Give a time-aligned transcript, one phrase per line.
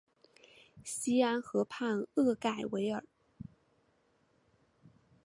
[0.83, 3.03] 西安河畔厄盖维尔。